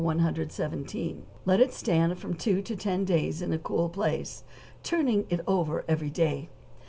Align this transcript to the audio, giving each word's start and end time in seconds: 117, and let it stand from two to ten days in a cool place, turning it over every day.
117, 0.01 1.09
and 1.13 1.23
let 1.45 1.59
it 1.59 1.71
stand 1.71 2.17
from 2.17 2.33
two 2.33 2.59
to 2.63 2.75
ten 2.75 3.05
days 3.05 3.39
in 3.39 3.53
a 3.53 3.59
cool 3.59 3.87
place, 3.87 4.43
turning 4.81 5.27
it 5.29 5.41
over 5.45 5.85
every 5.87 6.09
day. 6.09 6.49